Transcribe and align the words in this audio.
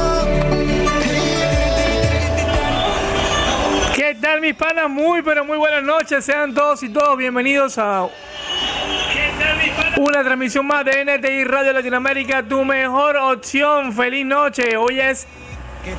¿Qué 3.96 4.16
tal 4.20 4.42
mis 4.42 4.56
panas? 4.56 4.90
Muy 4.90 5.22
pero 5.22 5.46
muy 5.46 5.60
buenas 5.60 5.84
noches. 5.84 6.26
Sean 6.26 6.56
todos 6.56 6.82
y 6.82 6.90
todos 6.90 7.16
bienvenidos 7.16 7.78
a 7.78 8.10
una 9.98 10.24
transmisión 10.24 10.66
más 10.66 10.84
de 10.84 11.06
NTI 11.06 11.44
Radio 11.44 11.74
Latinoamérica, 11.74 12.42
tu 12.42 12.66
mejor 12.66 13.18
opción. 13.18 13.94
Feliz 13.94 14.26
noche. 14.26 14.76
Hoy 14.78 15.00
es 15.00 15.28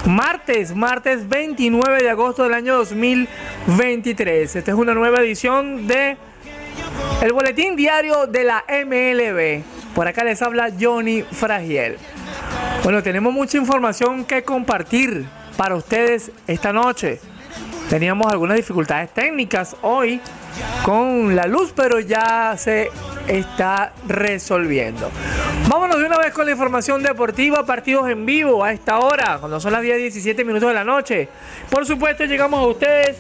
martes, 0.07 0.75
martes 0.75 1.29
29 1.29 2.03
de 2.03 2.11
agosto 2.11 2.43
del 2.45 2.55
año 2.55 2.77
2023. 2.77 4.57
Esta 4.57 4.71
es 4.71 4.77
una 4.77 4.95
nueva 4.95 5.21
edición 5.21 5.87
de 5.87 6.17
el 7.23 7.33
boletín 7.33 7.77
diario 7.77 8.27
de 8.27 8.45
la 8.45 8.65
MLB. 8.69 9.63
Por 9.95 10.07
acá 10.07 10.25
les 10.25 10.43
habla 10.43 10.71
Johnny 10.79 11.23
Fragiel. 11.23 11.97
Bueno, 12.83 13.03
tenemos 13.03 13.33
mucha 13.33 13.59
información 13.59 14.25
que 14.25 14.43
compartir 14.43 15.27
para 15.57 15.75
ustedes 15.75 16.31
esta 16.47 16.73
noche. 16.73 17.21
Teníamos 17.89 18.31
algunas 18.31 18.57
dificultades 18.57 19.11
técnicas 19.11 19.77
hoy 19.83 20.21
con 20.85 21.35
la 21.35 21.47
luz, 21.47 21.73
pero 21.75 22.01
ya 22.01 22.55
se 22.59 22.91
está 23.29 23.93
resolviendo. 24.07 25.11
Vámonos 25.69 25.99
de 25.99 26.07
una 26.07 26.19
vez 26.19 26.33
con 26.33 26.47
la 26.47 26.53
información 26.53 27.03
deportiva, 27.03 27.67
partidos 27.67 28.09
en 28.09 28.25
vivo 28.25 28.63
a 28.63 28.73
esta 28.73 29.01
hora, 29.01 29.39
cuando 29.41 29.59
son 29.59 29.73
las 29.73 29.83
10, 29.83 29.99
17 29.99 30.45
minutos 30.45 30.69
de 30.69 30.75
la 30.75 30.85
noche. 30.85 31.29
Por 31.69 31.85
supuesto, 31.85 32.25
llegamos 32.25 32.61
a 32.61 32.67
ustedes 32.67 33.17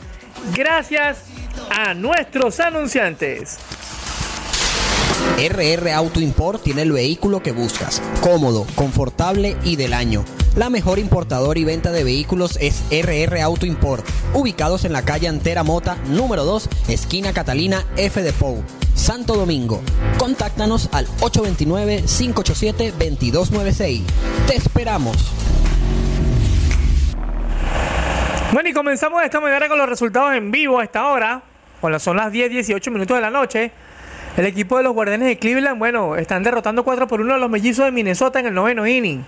gracias 0.54 1.24
a 1.70 1.92
nuestros 1.94 2.60
anunciantes. 2.60 3.58
RR 5.36 5.92
Auto 5.92 6.20
Import 6.20 6.62
tiene 6.62 6.82
el 6.82 6.92
vehículo 6.92 7.42
que 7.42 7.50
buscas, 7.50 8.00
cómodo, 8.20 8.64
confortable 8.76 9.56
y 9.64 9.74
del 9.74 9.92
año. 9.92 10.24
La 10.56 10.70
mejor 10.70 10.98
importadora 10.98 11.60
y 11.60 11.64
venta 11.64 11.92
de 11.92 12.02
vehículos 12.02 12.58
es 12.58 12.82
RR 12.90 13.42
Auto 13.42 13.66
Import, 13.66 14.06
ubicados 14.32 14.86
en 14.86 14.94
la 14.94 15.02
calle 15.02 15.28
Antera 15.28 15.64
Mota, 15.64 15.98
número 16.06 16.46
2, 16.46 16.70
esquina 16.88 17.34
Catalina 17.34 17.84
F 17.98 18.22
de 18.22 18.32
Pou, 18.32 18.64
Santo 18.94 19.34
Domingo. 19.34 19.82
Contáctanos 20.16 20.88
al 20.92 21.06
829-587-2296. 21.20 24.00
Te 24.46 24.56
esperamos. 24.56 25.30
Bueno, 28.54 28.70
y 28.70 28.72
comenzamos 28.72 29.22
esta 29.22 29.40
manera 29.40 29.68
con 29.68 29.76
los 29.76 29.90
resultados 29.90 30.34
en 30.34 30.50
vivo 30.50 30.78
a 30.78 30.84
esta 30.84 31.06
hora. 31.08 31.42
Cuando 31.82 31.98
son 31.98 32.16
las 32.16 32.32
10, 32.32 32.48
18 32.48 32.90
minutos 32.90 33.14
de 33.14 33.20
la 33.20 33.28
noche. 33.28 33.72
El 34.38 34.46
equipo 34.46 34.78
de 34.78 34.84
los 34.84 34.94
Guardianes 34.94 35.28
de 35.28 35.38
Cleveland, 35.38 35.78
bueno, 35.78 36.16
están 36.16 36.42
derrotando 36.42 36.82
4 36.82 37.06
por 37.06 37.20
1 37.20 37.34
a 37.34 37.38
los 37.38 37.50
mellizos 37.50 37.84
de 37.84 37.92
Minnesota 37.92 38.40
en 38.40 38.46
el 38.46 38.54
noveno 38.54 38.86
inning. 38.86 39.22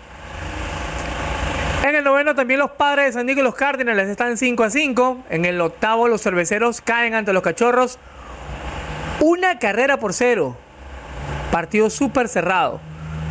En 1.89 1.95
el 1.95 2.05
noveno 2.05 2.35
también 2.35 2.61
los 2.61 2.73
padres 2.73 3.07
de 3.07 3.13
San 3.13 3.25
Diego 3.25 3.41
y 3.41 3.45
los 3.45 3.55
Cardinals 3.55 4.11
están 4.11 4.37
5 4.37 4.63
a 4.63 4.69
5. 4.69 5.25
En 5.31 5.47
el 5.47 5.59
octavo 5.59 6.07
los 6.07 6.21
cerveceros 6.21 6.83
caen 6.83 7.15
ante 7.15 7.33
los 7.33 7.43
cachorros. 7.43 7.99
Una 9.21 9.59
carrera 9.59 9.99
por 9.99 10.13
cero. 10.13 10.55
Partido 11.51 11.89
súper 11.89 12.29
cerrado. 12.29 12.79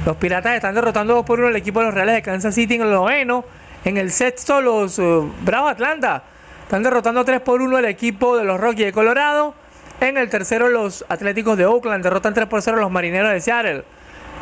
Los 0.07 0.17
Piratas 0.17 0.55
están 0.55 0.73
derrotando 0.73 1.13
2 1.13 1.23
por 1.23 1.37
1 1.37 1.49
al 1.49 1.55
equipo 1.55 1.81
de 1.81 1.85
los 1.85 1.93
Reales 1.93 2.15
de 2.15 2.23
Kansas 2.23 2.55
City 2.55 2.73
en 2.73 2.81
el 2.81 2.89
noveno. 2.89 3.45
En 3.85 3.97
el 3.97 4.11
sexto 4.11 4.59
los 4.59 4.97
uh, 4.97 5.31
Bravos 5.41 5.73
Atlanta 5.73 6.23
están 6.63 6.81
derrotando 6.81 7.23
3 7.23 7.41
por 7.41 7.61
1 7.61 7.77
al 7.77 7.85
equipo 7.85 8.37
de 8.37 8.43
los 8.43 8.59
Rockies 8.59 8.87
de 8.87 8.91
Colorado. 8.91 9.53
En 10.01 10.17
el 10.17 10.31
tercero 10.31 10.67
los 10.69 11.05
Atléticos 11.09 11.59
de 11.59 11.67
Oakland 11.67 12.03
derrotan 12.03 12.33
3 12.33 12.47
por 12.47 12.63
0 12.63 12.77
a 12.77 12.81
los 12.81 12.89
Marineros 12.89 13.31
de 13.31 13.39
Seattle. 13.39 13.83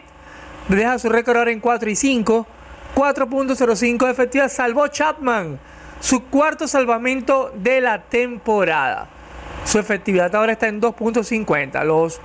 deja 0.68 0.98
su 0.98 1.08
récord 1.10 1.36
ahora 1.36 1.50
en 1.50 1.60
4 1.60 1.90
y 1.90 1.96
5. 1.96 2.46
4.05 2.94 4.04
de 4.06 4.10
efectividad, 4.10 4.48
salvó 4.50 4.88
Chapman, 4.88 5.58
su 6.00 6.24
cuarto 6.24 6.68
salvamento 6.68 7.52
de 7.54 7.80
la 7.80 8.02
temporada. 8.02 9.08
Su 9.64 9.78
efectividad 9.78 10.34
ahora 10.34 10.52
está 10.52 10.68
en 10.68 10.80
2.50. 10.80 11.84
Los 11.84 12.20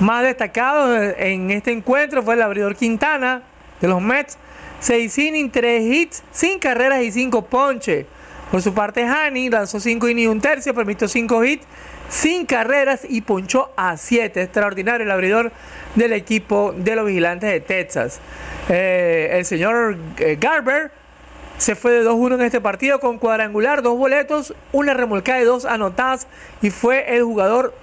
más 0.00 0.24
destacados 0.24 1.14
en 1.18 1.50
este 1.50 1.72
encuentro 1.72 2.22
fue 2.22 2.34
el 2.34 2.42
abridor 2.42 2.76
Quintana 2.76 3.42
de 3.80 3.88
los 3.88 4.00
Mets. 4.00 4.38
6 4.80 5.18
innings, 5.18 5.52
3 5.52 5.82
hits, 5.82 6.22
5 6.30 6.60
carreras 6.60 7.02
y 7.02 7.10
5 7.10 7.46
ponches. 7.46 8.06
Por 8.50 8.62
su 8.62 8.72
parte, 8.72 9.04
Hani 9.04 9.50
lanzó 9.50 9.80
5 9.80 10.08
innings 10.08 10.24
y 10.24 10.28
un 10.28 10.40
tercio, 10.40 10.72
permitió 10.72 11.08
5 11.08 11.44
hits, 11.44 11.66
5 12.08 12.46
carreras 12.46 13.02
y 13.08 13.20
ponchó 13.20 13.72
a 13.76 13.96
7. 13.96 14.42
Extraordinario 14.42 15.04
el 15.04 15.10
abridor 15.10 15.52
del 15.96 16.12
equipo 16.12 16.72
de 16.76 16.96
los 16.96 17.06
vigilantes 17.06 17.50
de 17.50 17.60
Texas. 17.60 18.20
Eh, 18.68 19.30
el 19.32 19.44
señor 19.44 19.96
eh, 20.18 20.36
Garber 20.40 20.92
se 21.58 21.74
fue 21.74 21.92
de 21.92 22.08
2-1 22.08 22.36
en 22.36 22.42
este 22.42 22.60
partido 22.60 23.00
con 23.00 23.18
cuadrangular, 23.18 23.82
dos 23.82 23.98
boletos, 23.98 24.54
una 24.72 24.94
remolcada 24.94 25.38
de 25.38 25.44
dos 25.44 25.64
anotadas 25.64 26.26
y 26.62 26.70
fue 26.70 27.16
el 27.16 27.24
jugador 27.24 27.74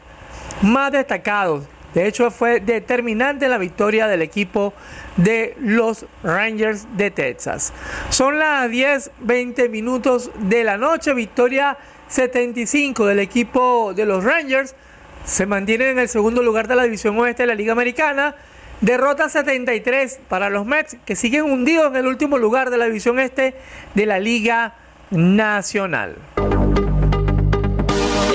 más 0.62 0.92
destacado. 0.92 1.64
De 1.94 2.08
hecho, 2.08 2.30
fue 2.30 2.60
determinante 2.60 3.48
la 3.48 3.58
victoria 3.58 4.08
del 4.08 4.22
equipo 4.22 4.74
de 5.16 5.56
los 5.62 6.06
Rangers 6.24 6.88
de 6.98 7.10
Texas. 7.10 7.72
Son 8.10 8.38
las 8.38 8.70
10, 8.70 9.12
20 9.22 9.70
minutos 9.70 10.30
de 10.36 10.66
la 10.66 10.76
noche. 10.78 11.14
Victoria 11.14 11.78
75 12.10 13.06
del 13.06 13.20
equipo 13.20 13.94
de 13.94 14.06
los 14.06 14.26
Rangers. 14.26 14.76
Se 15.24 15.46
mantiene 15.46 15.90
en 15.92 16.00
el 16.00 16.10
segundo 16.10 16.44
lugar 16.44 16.68
de 16.68 16.76
la 16.76 16.84
división 16.84 17.18
oeste 17.18 17.44
de 17.44 17.48
la 17.48 17.56
Liga 17.56 17.72
Americana. 17.72 18.36
Derrota 18.82 19.30
73 19.30 20.20
para 20.28 20.50
los 20.50 20.66
Mets, 20.66 20.98
que 21.06 21.16
siguen 21.16 21.46
hundidos 21.46 21.88
en 21.88 21.96
el 21.96 22.08
último 22.08 22.38
lugar 22.38 22.70
de 22.70 22.78
la 22.78 22.86
división 22.86 23.20
este 23.20 23.56
de 23.94 24.06
la 24.06 24.20
Liga 24.20 24.76
Nacional. 25.12 26.16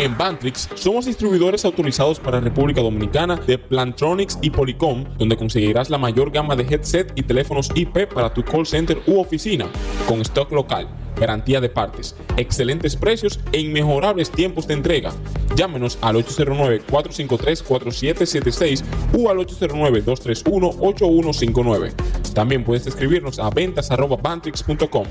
En 0.00 0.16
Bantrix 0.16 0.70
somos 0.76 1.04
distribuidores 1.04 1.66
autorizados 1.66 2.19
para 2.19 2.40
República 2.40 2.81
Dominicana 2.81 3.37
de 3.37 3.58
Plantronics 3.58 4.38
y 4.40 4.48
Polycom, 4.48 5.04
donde 5.19 5.37
conseguirás 5.37 5.90
la 5.90 5.98
mayor 5.98 6.31
gama 6.31 6.56
de 6.56 6.62
headset 6.62 7.12
y 7.16 7.22
teléfonos 7.22 7.70
IP 7.75 8.06
para 8.06 8.32
tu 8.32 8.42
call 8.42 8.64
center 8.64 8.98
u 9.06 9.20
oficina, 9.20 9.66
con 10.08 10.22
stock 10.22 10.50
local, 10.52 10.88
garantía 11.16 11.60
de 11.60 11.69
partes, 11.69 12.16
excelentes 12.38 12.96
precios 12.96 13.40
e 13.52 13.60
inmejorables 13.60 14.31
tiempos 14.31 14.66
de 14.66 14.72
entrega. 14.72 15.12
Llámenos 15.61 15.99
al 16.01 16.17
809-453-4776 16.17 18.83
o 19.19 19.29
al 19.29 19.37
809-231-8159. 19.41 22.33
También 22.33 22.65
puedes 22.65 22.87
escribirnos 22.87 23.39
a 23.39 23.51
ventas.bantrix.com. 23.51 25.07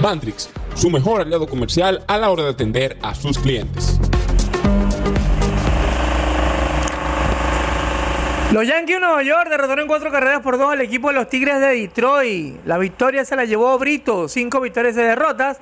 Bantrix, 0.00 0.48
su 0.76 0.90
mejor 0.90 1.22
aliado 1.22 1.48
comercial 1.48 2.04
a 2.06 2.18
la 2.18 2.30
hora 2.30 2.44
de 2.44 2.50
atender 2.50 2.96
a 3.02 3.16
sus 3.16 3.36
clientes. 3.36 3.98
Los 8.52 8.64
Yankees 8.64 8.94
de 8.94 9.00
Nueva 9.00 9.24
York 9.24 9.48
derrotaron 9.50 9.80
en 9.80 9.88
cuatro 9.88 10.12
carreras 10.12 10.40
por 10.40 10.56
dos 10.56 10.70
al 10.70 10.82
equipo 10.82 11.08
de 11.08 11.14
los 11.14 11.28
Tigres 11.28 11.58
de 11.58 11.74
Detroit. 11.74 12.64
La 12.64 12.78
victoria 12.78 13.24
se 13.24 13.34
la 13.34 13.44
llevó 13.44 13.76
Brito, 13.76 14.28
cinco 14.28 14.60
victorias 14.60 14.94
y 14.94 15.00
derrotas. 15.00 15.58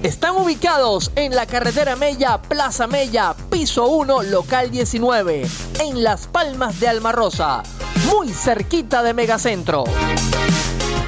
Están 0.02 0.36
ubicados 0.36 1.10
en 1.16 1.34
la 1.34 1.46
carretera 1.46 1.96
Mella, 1.96 2.36
Plaza 2.36 2.86
Mella, 2.86 3.34
piso 3.50 3.86
1, 3.86 4.24
local 4.24 4.70
19, 4.70 5.46
en 5.80 6.04
Las 6.04 6.26
Palmas 6.26 6.78
de 6.80 6.88
Almarrosa, 6.88 7.62
muy 8.10 8.28
cerquita 8.28 9.02
de 9.02 9.14
Megacentro. 9.14 9.84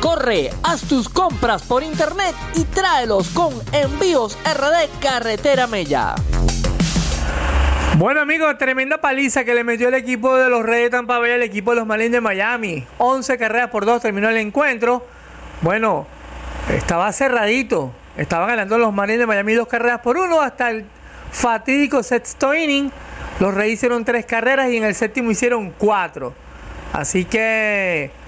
Corre, 0.01 0.51
haz 0.63 0.81
tus 0.89 1.11
compras 1.11 1.63
por 1.63 1.83
internet 1.83 2.35
y 2.55 2.65
tráelos 2.65 3.29
con 3.31 3.53
envíos 3.73 4.39
RD 4.45 4.89
Carretera 4.99 5.67
Mella. 5.67 6.15
Bueno 7.99 8.23
amigos, 8.23 8.57
tremenda 8.57 8.99
paliza 9.03 9.45
que 9.45 9.55
le 9.55 9.63
metió 9.63 9.89
el 9.89 9.95
equipo 9.95 10.37
de 10.37 10.49
los 10.49 10.65
Reyes 10.65 10.85
de 10.85 10.91
Tampa 10.97 11.19
Bay 11.19 11.33
al 11.33 11.43
equipo 11.43 11.73
de 11.73 11.77
los 11.77 11.87
Marlins 11.87 12.13
de 12.13 12.23
Miami. 12.23 12.87
11 12.97 13.37
carreras 13.37 13.69
por 13.69 13.85
2 13.85 14.01
terminó 14.01 14.31
el 14.31 14.39
encuentro. 14.39 15.05
Bueno, 15.61 16.07
estaba 16.75 17.13
cerradito. 17.13 17.93
Estaban 18.17 18.49
ganando 18.49 18.79
los 18.79 18.95
Marines 18.95 19.21
de 19.21 19.27
Miami 19.27 19.53
dos 19.53 19.69
carreras 19.69 20.01
por 20.01 20.17
uno 20.17 20.41
hasta 20.41 20.71
el 20.71 20.87
fatídico 21.31 22.03
sexto 22.03 22.55
inning. 22.55 22.91
Los 23.39 23.53
Reyes 23.53 23.75
hicieron 23.75 24.07
tres 24.07 24.25
carreras 24.25 24.71
y 24.71 24.79
en 24.79 24.85
el 24.85 24.95
séptimo 24.95 25.31
hicieron 25.31 25.75
cuatro. 25.77 26.33
Así 26.95 27.27
que 27.27 28.19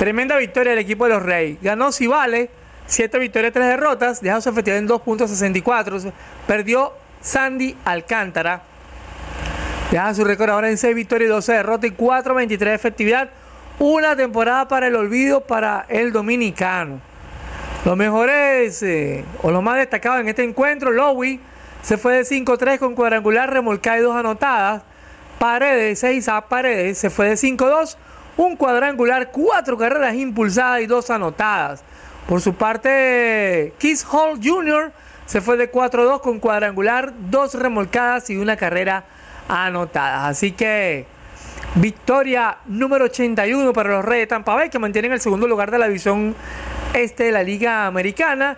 tremenda 0.00 0.38
victoria 0.38 0.70
del 0.70 0.78
equipo 0.78 1.04
de 1.04 1.10
los 1.10 1.22
Reyes. 1.22 1.58
Ganó 1.60 1.92
si 1.92 2.06
vale, 2.06 2.48
siete 2.86 3.18
victorias, 3.18 3.52
tres 3.52 3.66
derrotas, 3.66 4.22
dejó 4.22 4.40
su 4.40 4.48
efectividad 4.48 4.78
en 4.78 4.88
2.64. 4.88 6.10
Perdió 6.46 6.94
Sandy 7.20 7.76
Alcántara. 7.84 8.62
Deja 9.90 10.14
su 10.14 10.24
récord 10.24 10.48
ahora 10.48 10.70
en 10.70 10.78
6 10.78 10.94
victorias 10.94 11.28
y 11.28 11.30
12 11.32 11.52
derrotas 11.52 11.90
y 11.90 11.94
4.23 11.94 12.56
de 12.56 12.74
efectividad. 12.74 13.28
Una 13.78 14.16
temporada 14.16 14.68
para 14.68 14.86
el 14.86 14.96
olvido 14.96 15.42
para 15.42 15.84
el 15.90 16.12
dominicano. 16.12 17.02
Los 17.84 17.94
mejores 17.94 18.82
eh, 18.82 19.22
o 19.42 19.50
los 19.50 19.62
más 19.62 19.76
destacados 19.76 20.22
en 20.22 20.28
este 20.28 20.44
encuentro, 20.44 20.92
Lowy 20.92 21.40
se 21.82 21.98
fue 21.98 22.14
de 22.14 22.22
5-3 22.22 22.78
con 22.78 22.94
cuadrangular, 22.94 23.52
remolcada 23.52 23.98
y 23.98 24.00
dos 24.00 24.16
anotadas. 24.16 24.82
Paredes, 25.38 25.98
6 25.98 26.26
a 26.28 26.40
Paredes, 26.48 26.96
se 26.96 27.10
fue 27.10 27.28
de 27.28 27.34
5-2, 27.34 27.98
un 28.40 28.56
cuadrangular, 28.56 29.30
cuatro 29.30 29.76
carreras 29.76 30.14
impulsadas 30.14 30.80
y 30.80 30.86
dos 30.86 31.10
anotadas. 31.10 31.82
Por 32.26 32.40
su 32.40 32.54
parte, 32.54 33.74
Keith 33.78 34.02
Hall 34.10 34.40
Jr. 34.42 34.92
se 35.26 35.40
fue 35.40 35.56
de 35.56 35.70
4-2 35.70 36.20
con 36.20 36.40
cuadrangular, 36.40 37.12
dos 37.30 37.54
remolcadas 37.54 38.30
y 38.30 38.36
una 38.36 38.56
carrera 38.56 39.04
anotada. 39.48 40.26
Así 40.28 40.52
que 40.52 41.06
victoria 41.74 42.58
número 42.66 43.04
81 43.06 43.72
para 43.72 43.90
los 43.90 44.04
Reyes 44.04 44.22
de 44.22 44.26
Tampa 44.28 44.54
Bay 44.54 44.70
que 44.70 44.78
mantienen 44.78 45.12
el 45.12 45.20
segundo 45.20 45.46
lugar 45.46 45.70
de 45.70 45.78
la 45.78 45.86
división 45.86 46.34
este 46.94 47.24
de 47.24 47.32
la 47.32 47.42
Liga 47.42 47.86
Americana. 47.86 48.56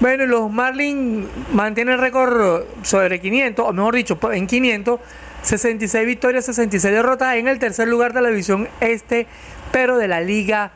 Bueno, 0.00 0.26
los 0.26 0.50
Marlins 0.50 1.28
mantienen 1.52 1.94
el 1.94 2.00
récord 2.00 2.64
sobre 2.82 3.20
500, 3.20 3.64
o 3.68 3.72
mejor 3.72 3.94
dicho, 3.94 4.18
en 4.32 4.46
500, 4.46 5.00
66 5.44 6.06
victorias, 6.06 6.46
66 6.46 6.92
derrotas 6.92 7.36
en 7.36 7.48
el 7.48 7.58
tercer 7.58 7.86
lugar 7.86 8.12
de 8.12 8.22
la 8.22 8.30
división 8.30 8.68
este, 8.80 9.26
pero 9.72 9.96
de 9.98 10.08
la 10.08 10.20
Liga 10.20 10.72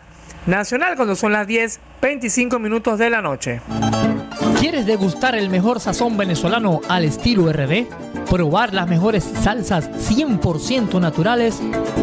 Nacional, 0.46 0.96
cuando 0.96 1.16
son 1.16 1.32
las 1.32 1.46
10, 1.46 1.80
25 2.00 2.58
minutos 2.58 2.98
de 2.98 3.10
la 3.10 3.22
noche. 3.22 3.60
¿Quieres 4.60 4.86
degustar 4.86 5.34
el 5.36 5.50
mejor 5.50 5.78
sazón 5.78 6.16
venezolano 6.16 6.80
al 6.88 7.04
estilo 7.04 7.52
RD? 7.52 7.86
¿Probar 8.28 8.74
las 8.74 8.88
mejores 8.88 9.22
salsas 9.22 9.88
100% 9.88 11.00
naturales? 11.00 11.60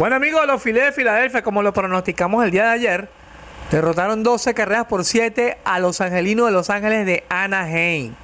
Bueno 0.00 0.16
amigos, 0.16 0.44
los 0.46 0.62
Phillies 0.62 0.84
de 0.84 0.92
Filadelfia, 0.92 1.42
como 1.42 1.62
lo 1.62 1.74
pronosticamos 1.74 2.42
el 2.42 2.50
día 2.50 2.64
de 2.64 2.70
ayer, 2.70 3.10
derrotaron 3.70 4.22
12 4.22 4.54
carreras 4.54 4.86
por 4.86 5.04
7 5.04 5.58
a 5.62 5.78
los 5.78 6.00
angelinos 6.00 6.46
de 6.46 6.52
Los 6.52 6.70
Ángeles 6.70 7.04
de 7.04 7.24
Anaheim. 7.28 8.14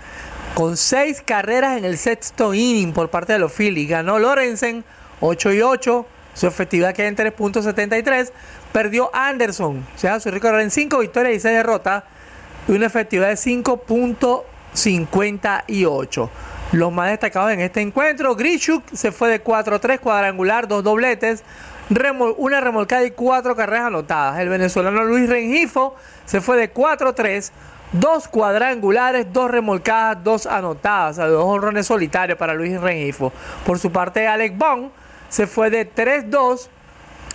Con 0.55 0.79
6 0.79 1.23
carreras 1.27 1.77
en 1.77 1.85
el 1.85 1.99
sexto 1.99 2.55
inning 2.55 2.95
por 2.95 3.11
parte 3.11 3.35
de 3.35 3.39
los 3.39 3.53
Phillies. 3.53 3.91
Ganó 3.91 4.19
Lorenzen 4.19 4.87
8 5.21 5.53
y 5.53 5.61
8. 5.61 6.07
Su 6.33 6.47
efectividad 6.47 6.95
queda 6.95 7.09
en 7.09 7.17
3.73. 7.17 8.33
Perdió 8.73 9.15
Anderson. 9.15 9.87
O 9.95 9.99
sea, 9.99 10.19
su 10.19 10.31
récord 10.31 10.59
en 10.59 10.71
5 10.71 10.99
victorias 11.01 11.35
y 11.35 11.41
6 11.41 11.57
derrotas. 11.57 12.05
Y 12.69 12.73
una 12.73 12.87
efectividad 12.87 13.29
de 13.29 13.35
5.58. 13.35 16.31
Los 16.73 16.93
más 16.93 17.11
destacados 17.11 17.53
en 17.53 17.61
este 17.61 17.81
encuentro, 17.81 18.35
Grishuk 18.35 18.83
se 18.93 19.13
fue 19.13 19.29
de 19.29 19.43
4-3 19.43 20.01
cuadrangular, 20.01 20.67
dos 20.67 20.83
dobletes, 20.83 21.45
una 22.39 22.61
remolcada 22.61 23.05
y 23.05 23.13
cuatro 23.13 23.55
carreras 23.55 23.87
anotadas. 23.87 24.41
El 24.41 24.49
venezolano 24.49 25.05
Luis 25.05 25.29
Rengifo 25.29 25.95
se 26.25 26.41
fue 26.41 26.57
de 26.57 26.75
4-3, 26.75 27.53
dos 27.93 28.27
cuadrangulares, 28.27 29.33
dos 29.33 29.49
remolcadas, 29.49 30.25
dos 30.25 30.47
anotadas, 30.47 31.17
dos 31.17 31.45
honrones 31.45 31.87
solitarios 31.87 32.37
para 32.37 32.53
Luis 32.53 32.81
Rengifo. 32.81 33.33
Por 33.65 33.79
su 33.79 33.93
parte, 33.93 34.27
Alex 34.27 34.59
Bond 34.59 34.91
se 35.29 35.47
fue 35.47 35.71
de 35.71 35.89
3-2 35.93 36.69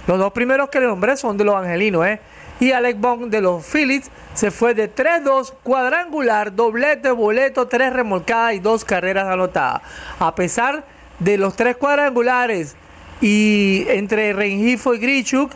Los 0.08 0.20
dos 0.20 0.34
primeros 0.34 0.70
que 0.70 0.80
le 0.82 0.88
nombré 0.88 1.16
son 1.16 1.38
de 1.38 1.46
los 1.46 1.56
angelinos, 1.56 2.06
¿eh? 2.06 2.20
Y 2.62 2.74
Alex 2.74 3.00
Bond 3.00 3.32
de 3.32 3.42
los 3.42 3.66
Phillies 3.66 4.12
se 4.36 4.52
fue 4.52 4.76
de 4.76 4.94
3-2, 4.94 5.52
cuadrangular, 5.64 6.56
doblete, 6.56 7.10
boleto, 7.10 7.68
tres 7.68 7.92
remolcadas 7.92 8.54
y 8.54 8.60
dos 8.60 8.86
carreras 8.86 9.28
anotadas. 9.28 9.82
A 10.20 10.36
pesar 10.36 10.86
de 11.18 11.40
los 11.40 11.56
tres 11.56 11.76
cuadrangulares 11.76 12.76
y 13.20 13.86
entre 13.90 14.34
Rengifo 14.34 14.94
y 14.94 15.00
Grichuk, 15.00 15.52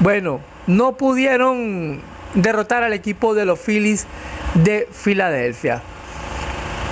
bueno, 0.00 0.40
no 0.66 0.96
pudieron 0.96 2.00
derrotar 2.34 2.82
al 2.82 2.94
equipo 2.94 3.32
de 3.32 3.44
los 3.44 3.60
Phillies 3.60 4.08
de 4.54 4.88
Filadelfia. 4.90 5.82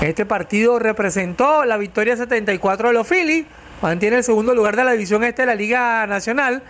Este 0.00 0.25
partido 0.25 0.79
representó 0.79 1.65
la 1.65 1.79
victoria 1.79 2.17
74 2.17 2.88
de 2.88 2.95
los 2.95 3.09
Phillies, 3.09 3.45
mantiene 3.83 4.19
el 4.19 4.25
segundo 4.25 4.55
lugar 4.55 4.77
de 4.77 4.85
la 4.85 4.93
división 4.93 5.25
este 5.25 5.43
de 5.43 5.47
la 5.47 5.57
Liga 5.57 6.07
Nacional 6.07 6.62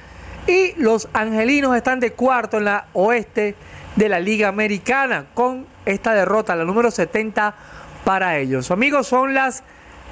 y 0.49 0.73
los 0.79 1.09
Angelinos 1.13 1.77
están 1.77 2.01
de 2.01 2.13
cuarto 2.13 2.57
en 2.57 2.65
la 2.65 2.87
oeste 2.95 3.55
de 3.95 4.09
la 4.09 4.19
Liga 4.19 4.49
Americana 4.49 5.27
con 5.35 5.67
esta 5.85 6.15
derrota, 6.15 6.57
la 6.57 6.65
número 6.65 6.91
70 6.91 7.55
para 8.05 8.39
ellos. 8.39 8.71
Amigos, 8.71 9.07
son 9.07 9.35
las 9.35 9.63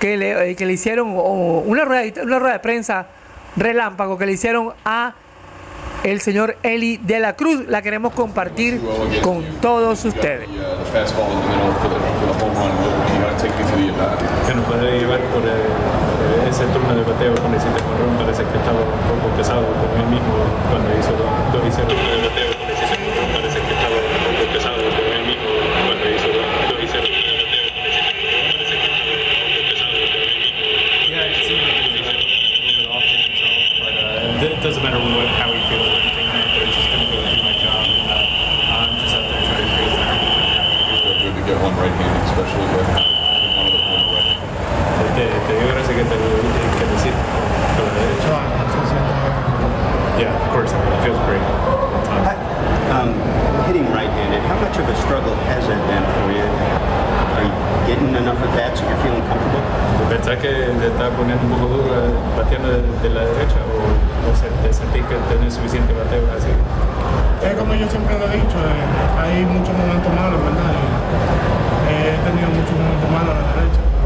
que 0.00 0.16
le, 0.16 0.50
eh, 0.50 0.56
que 0.56 0.66
le 0.66 0.72
hicieron, 0.72 1.10
una, 1.14 1.84
rueda, 1.84 2.22
una 2.22 2.38
rueda 2.40 2.54
de 2.54 2.60
prensa 2.60 3.06
relámpago 3.56 4.18
que 4.18 4.26
le 4.26 4.32
hicieron 4.32 4.72
a 4.84 5.14
el 6.04 6.20
señor 6.20 6.56
Eli 6.62 6.98
de 6.98 7.18
la 7.20 7.34
Cruz. 7.34 7.64
La 7.68 7.80
queremos 7.82 8.12
compartir 8.12 8.80
con 9.22 9.42
todos 9.60 10.04
ustedes. 10.04 10.48
Que 10.48 10.56
nos 14.54 14.64
puede 14.66 14.98
llevar 14.98 15.20
por 15.32 15.42
eh, 15.42 16.48
ese 16.48 16.64
turno 16.66 16.94
de 16.94 17.02
bateo 17.02 17.34
con 17.36 17.52
con 17.52 17.52
Ron, 17.52 18.16
parece 18.18 18.42
que 18.44 18.56
estaba 18.58 18.80
un 18.80 19.20
poco 19.20 19.28
pesado 19.36 19.62
con 19.62 20.00
él 20.00 20.06
mismo 20.10 20.34
cuando 20.70 20.90
hizo 20.98 21.12
2 21.12 21.20
y 21.66 21.70
0 21.70 21.88
de 21.88 21.94
bateo 22.28 22.50
con 22.58 22.70
hiciste 22.70 22.96
con 22.98 23.14
Ron, 23.16 23.28
parece 23.32 23.58
que 23.60 23.72
estaba 23.72 23.96
un 23.96 24.02
poco 24.26 24.42
pesado 24.52 24.82
con 24.82 25.06
él 25.12 25.24
mismo 25.26 25.50
cuando 25.86 26.04
hizo 26.12 26.28
2 26.28 26.34
y 26.82 26.84
0 26.92 27.02
de 27.02 27.06
bateo 27.40 27.62
con 27.62 27.72
hiciste 27.72 28.02
con 28.02 28.12
Ron, 28.12 28.42
parece 28.52 28.78
que 28.82 28.92
estaba 28.92 29.16
un 29.16 29.32
poco 29.32 29.72
pesado 29.72 30.02
con 30.02 30.12
él 30.12 30.20
mismo. 30.42 30.52
Yeah, 31.12 31.28
it 31.28 31.44
seemed 31.44 31.60
like 31.60 31.76
he 31.76 31.92
was 31.92 32.08
a 32.08 32.16
little 32.16 32.72
bit 32.72 32.88
off 32.88 33.04
of 33.04 33.20
himself, 33.20 33.52
but 33.84 33.92
uh, 33.92 34.40
it 34.48 34.56
doesn't 34.64 34.80
matter 34.82 34.96
what, 34.96 35.28
how 35.36 35.52
he 35.52 35.60
feels 35.68 35.84
or 35.84 35.92
anything, 36.00 36.24
man, 36.32 36.48
but 36.48 36.64
it's 36.64 36.72
just 36.72 36.88
going 36.88 37.04
to 37.04 37.08
go 37.12 37.20
do 37.20 37.36
my 37.44 37.52
job, 37.60 37.84
and 37.84 38.08
uh, 38.08 38.80
I'm 38.80 38.96
just 38.96 39.12
out 39.12 39.28
there 39.28 39.44
trying 39.44 39.60
to 39.60 39.68
create 39.76 39.92
that. 39.92 40.16
feel 41.04 41.20
good 41.20 41.36
to 41.36 41.44
get 41.44 41.60
one 41.60 41.76
right-handed, 41.76 42.24
especially 42.32 42.64
with 42.72 42.80
one 42.80 42.96
of 43.68 43.76
the 43.76 43.82
point 43.92 44.08
right-handed. 44.08 45.12
Te, 45.12 45.28
te 45.28 45.52
digo 45.52 45.68
gracias 45.68 45.92
que 45.92 46.00
te 46.08 46.16
lo 46.16 46.32
que 46.32 46.88
decir 46.96 47.12
con 47.12 47.84
la 47.84 47.92
derecha. 47.92 48.40
Yeah, 50.16 50.32
of 50.32 50.48
course, 50.52 50.72
it 50.72 50.80
feels 51.04 51.20
great. 51.28 51.44
Um, 52.88 53.12
hitting 53.68 53.84
right-handed, 53.92 54.40
how 54.48 54.56
much 54.60 54.71
of 54.82 54.88
a 54.90 54.96
struggle 55.06 55.34
has 55.46 55.62
that 55.70 55.78
been 55.86 56.02
for 56.18 56.26
you? 56.34 56.46
Are 57.38 57.44
you 57.46 57.54
getting 57.86 58.10
enough 58.18 58.38
bats 58.54 58.80
that 58.80 58.88
you're 58.90 59.02
feeling 59.06 59.22
comfortable? 59.30 59.62
¿Pensás 60.10 60.36
que 60.42 60.50
le 60.50 60.86
está 60.90 61.08
poniendo 61.14 61.46
un 61.46 61.52
poco 61.54 61.66
duro 61.78 61.86
bateando 62.36 62.68
de, 62.68 62.82
de 62.82 63.08
la 63.14 63.22
derecha 63.30 63.62
o, 63.62 63.78
o 64.26 64.30
se, 64.34 64.50
te 64.60 64.68
sentís 64.74 65.06
que 65.06 65.16
tenés 65.30 65.54
suficiente 65.54 65.94
bateo 65.94 66.26
así? 66.34 66.50
Es 67.46 67.54
como 67.54 67.74
yo 67.74 67.86
siempre 67.88 68.18
lo 68.18 68.26
he 68.26 68.34
dicho, 68.42 68.58
eh, 68.58 69.22
hay 69.22 69.46
muchos 69.46 69.72
momentos 69.72 70.10
malos, 70.12 70.38
¿verdad? 70.42 70.74
Eh, 71.88 72.12
he 72.12 72.18
tenido 72.26 72.48
muchos 72.50 72.74
momentos 72.76 73.08
malos 73.08 73.32
a 73.32 73.40
la 73.40 73.52
derecha, 73.54 73.82
pero 73.86 74.04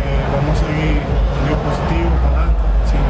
eh, 0.00 0.24
vamos 0.30 0.54
a 0.54 0.58
seguir 0.62 1.02
con 1.02 1.40
Dios 1.44 1.58
positivo, 1.60 2.08
para 2.22 2.50
adelante, 2.50 2.62
sin, 2.88 3.02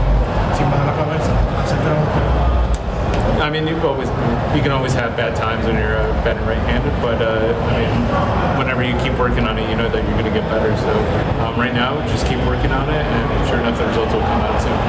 sin 0.57 0.67
bajar 0.73 0.89
la 0.89 0.97
cabeza, 0.97 1.33
hacer 1.61 1.79
trabajo. 1.85 2.54
I 3.45 3.51
mean, 3.51 3.69
you 3.69 3.77
always 3.87 4.09
you 4.57 4.63
can 4.63 4.73
always 4.73 4.95
have 4.95 5.19
bad 5.19 5.37
times 5.37 5.67
when 5.67 5.77
you're 5.77 6.01
uh, 6.01 6.25
batting 6.25 6.47
right-handed, 6.47 6.97
but 7.05 7.21
uh, 7.21 7.53
I 7.53 7.73
mean, 7.77 7.93
whenever 8.57 8.83
you 8.83 8.97
keep 9.05 9.13
working 9.19 9.45
on 9.45 9.59
it, 9.59 9.69
you 9.69 9.77
know 9.77 9.87
that 9.87 10.03
you're 10.03 10.17
going 10.17 10.25
to 10.25 10.33
get 10.33 10.49
better. 10.49 10.75
So 10.81 10.89
um, 11.45 11.61
right 11.61 11.75
now, 11.75 12.01
just 12.09 12.27
keep 12.27 12.39
working 12.47 12.73
on 12.73 12.89
it, 12.89 13.05
and 13.05 13.49
sure 13.49 13.61
enough, 13.61 13.77
the 13.77 13.85
results 13.85 14.15
will 14.15 14.23
come 14.23 14.41
out 14.41 14.63
soon. 14.63 14.81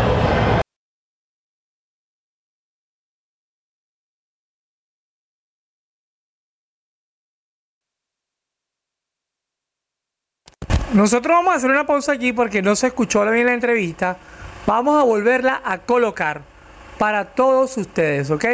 Nosotros 10.94 11.36
vamos 11.36 11.52
a 11.52 11.58
hacer 11.58 11.72
una 11.72 11.86
pausa 11.86 12.14
aquí 12.14 12.32
porque 12.32 12.62
no 12.62 12.74
se 12.78 12.88
escuchó 12.88 13.30
bien 13.30 13.48
la 13.48 13.54
entrevista. 13.54 14.18
Vamos 14.66 14.98
a 14.98 15.04
volverla 15.04 15.62
a 15.66 15.80
colocar 15.80 16.55
para 16.98 17.26
todos 17.26 17.78
ustedes, 17.78 18.32
¿ok? 18.32 18.46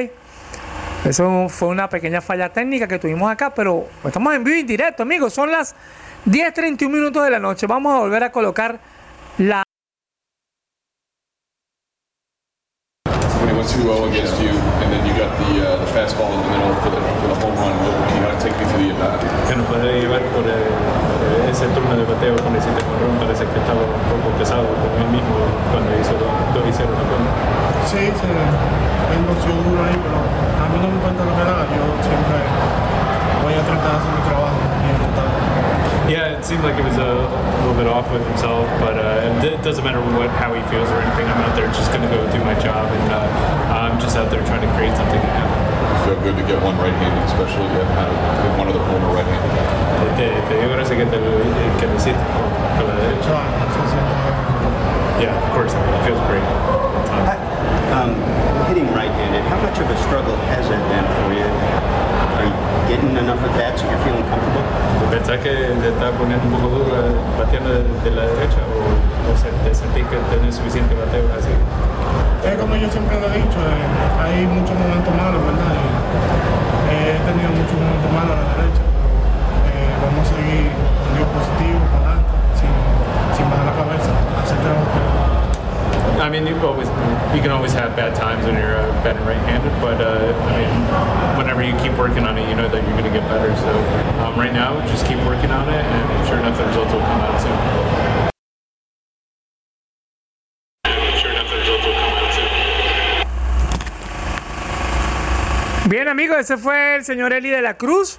Eso 1.06 1.50
fue 1.50 1.70
una 1.70 1.90
pequeña 1.90 2.22
falla 2.22 2.50
técnica 2.50 2.88
que 2.88 3.00
tuvimos 3.00 3.32
acá, 3.32 3.54
pero 3.54 3.88
estamos 4.04 4.34
en 4.36 4.44
vivo 4.44 4.58
y 4.58 4.64
directo, 4.64 5.04
amigos. 5.04 5.34
Son 5.34 5.52
las 5.52 5.76
10.31 6.26 6.90
minutos 6.90 7.24
de 7.24 7.32
la 7.32 7.40
noche. 7.40 7.66
Vamos 7.66 7.96
a 7.96 8.00
volver 8.00 8.24
a 8.24 8.32
colocar 8.32 8.80
la... 9.40 9.64
When 13.40 13.50
it 13.50 13.56
went 13.56 13.68
2-0 13.68 14.10
against 14.12 14.40
you, 14.40 14.50
and 14.50 14.92
then 14.94 15.06
you 15.08 15.14
got 15.18 15.36
the, 15.40 15.62
uh? 15.66 15.82
Que 19.48 19.56
nos 19.56 19.68
puede 19.68 20.02
llevar 20.02 20.22
por 20.22 20.48
eh, 20.48 20.52
ese 21.52 21.68
turno 21.76 21.92
de 21.92 22.08
bateo 22.08 22.32
con 22.40 22.56
con 22.88 22.96
Ron, 23.04 23.20
parece 23.20 23.44
que 23.44 23.60
estaba 23.60 23.84
un 23.84 24.08
poco 24.08 24.32
pesado 24.40 24.64
con 24.64 24.92
él 24.96 25.10
mismo 25.12 25.36
cuando 25.68 25.92
hizo 26.00 26.16
2 26.16 26.64
y 26.64 26.72
0 26.72 26.88
la 26.96 27.04
cuenta. 27.04 27.32
Sí, 27.92 28.08
se, 28.08 28.24
duro 29.60 29.84
ahí, 29.84 30.00
pero 30.00 30.16
a 30.16 30.66
mí 30.72 30.80
no 30.80 30.88
me 30.88 30.96
importa 30.96 31.28
lo 31.28 31.36
que 31.36 31.44
haga, 31.44 31.68
yo 31.68 31.84
siempre 32.00 32.40
voy 33.44 33.52
a 33.60 33.64
tratar 33.68 33.92
de 33.92 33.98
hacer 34.00 34.14
mi 34.16 34.24
trabajo 34.24 34.60
y. 34.80 35.12
Yeah, 36.08 36.36
it 36.36 36.44
seemed 36.44 36.64
like 36.64 36.76
it 36.76 36.84
was 36.84 36.98
a 36.98 37.28
little 37.64 37.76
bit 37.76 37.88
off 37.88 38.12
with 38.12 38.24
himself, 38.28 38.68
but 38.80 39.00
uh, 39.00 39.24
it 39.24 39.54
it 39.54 39.64
doesn't 39.64 39.84
matter 39.84 40.02
what 40.20 40.28
how 40.32 40.52
he 40.52 40.60
feels 40.68 40.90
or 40.92 41.00
anything. 41.00 41.24
I'm 41.28 41.40
out 41.40 41.56
there 41.56 41.68
just 41.72 41.88
going 41.94 42.04
to 42.04 42.12
go 42.12 42.20
do 42.36 42.44
my 42.44 42.56
job, 42.60 42.92
and 42.92 43.12
uh, 43.12 43.80
I'm 43.80 44.00
just 44.00 44.18
out 44.18 44.30
there 44.30 44.44
trying 44.44 44.60
to 44.68 44.72
create 44.76 44.92
something. 44.98 45.22
to 45.22 45.28
happen. 45.28 45.61
Feel 46.06 46.18
good 46.24 46.36
to 46.38 46.44
get 46.44 46.58
one 46.64 46.76
right-handed, 46.82 47.24
especially 47.30 47.66
you 47.72 47.78
haven't 47.80 47.96
had 47.98 48.10
a- 48.10 48.58
one 48.60 48.68
other 48.68 48.82
homer 48.82 49.12
right-handed. 49.14 49.52
Te, 50.18 50.26
te 50.50 50.54
digo 50.60 50.74
gracias 50.76 50.98
que, 50.98 51.06
te, 51.06 51.18
que 51.18 51.88
me 51.88 51.98
siento 52.00 52.22
con, 52.34 52.46
con 52.78 52.86
la 52.90 52.96
derecha. 53.00 53.30
Claro, 53.30 53.66
se 53.70 53.82
siente 53.92 54.14
Yeah, 55.22 55.34
of 55.38 55.48
course, 55.54 55.74
it 55.74 56.02
feels 56.06 56.20
great. 56.28 56.44
Hi- 57.30 57.38
Um, 57.92 58.16
hitting 58.72 58.88
right-handed, 58.96 59.44
how 59.52 59.60
much 59.62 59.78
of 59.78 59.86
a 59.92 59.98
struggle 60.08 60.36
has 60.56 60.64
that 60.72 60.80
been 60.90 61.04
for 61.22 61.36
you? 61.36 61.44
Are 62.40 62.46
you 62.48 62.54
getting 62.88 63.12
enough 63.20 63.44
at 63.44 63.52
bats 63.60 63.82
that 63.84 63.92
you're 63.92 64.00
feeling 64.08 64.24
comfortable? 64.32 64.64
¿Pensás 65.12 65.38
que 65.44 65.52
te 65.52 65.90
está 65.92 66.10
poniendo 66.16 66.48
un 66.48 66.56
poco 66.56 66.70
duro 66.88 66.96
bateando 67.38 67.70
de, 67.70 67.84
de 67.84 68.12
la 68.16 68.24
derecha 68.32 68.64
o, 68.64 68.80
o 69.28 69.36
se- 69.36 69.52
te 69.68 69.76
sentís 69.76 70.08
que 70.08 70.16
tenés 70.32 70.56
suficiente 70.56 70.96
bateo 70.96 71.28
así? 71.36 71.52
Es 72.44 72.56
como 72.58 72.76
yo 72.76 72.90
siempre 72.90 73.20
lo 73.20 73.28
he 73.28 73.38
dicho, 73.38 73.60
eh, 73.62 74.24
hay 74.24 74.46
muchos 74.46 74.74
momentos 74.78 75.14
malos, 75.16 75.42
¿verdad? 75.46 75.72
Eh, 76.90 77.16
he 77.16 77.22
tenido 77.22 77.50
muchos 77.54 77.78
momentos 77.78 78.10
malos 78.12 78.34
a 78.34 78.42
la 78.42 78.46
derecha, 78.58 78.82
Bien 105.92 106.08
amigos, 106.08 106.38
ese 106.38 106.56
fue 106.56 106.96
el 106.96 107.04
señor 107.04 107.34
Eli 107.34 107.50
de 107.50 107.62
la 107.62 107.76
Cruz. 107.76 108.18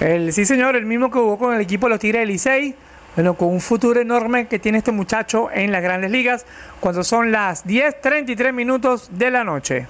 El, 0.00 0.32
sí 0.32 0.44
señor, 0.44 0.74
el 0.74 0.86
mismo 0.86 1.08
que 1.08 1.20
jugó 1.20 1.38
con 1.38 1.54
el 1.54 1.60
equipo 1.60 1.86
de 1.86 1.90
los 1.90 2.00
Tigres 2.00 2.22
del 2.22 2.30
Licey. 2.30 2.74
Bueno, 3.14 3.34
con 3.34 3.46
un 3.46 3.60
futuro 3.60 4.00
enorme 4.00 4.48
que 4.48 4.58
tiene 4.58 4.78
este 4.78 4.90
muchacho 4.90 5.48
en 5.52 5.70
las 5.70 5.84
grandes 5.84 6.10
ligas 6.10 6.46
cuando 6.80 7.04
son 7.04 7.30
las 7.30 7.64
10.33 7.64 8.52
minutos 8.52 9.08
de 9.12 9.30
la 9.30 9.44
noche. 9.44 9.86